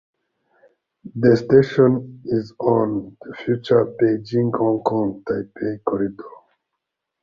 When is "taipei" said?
5.29-5.83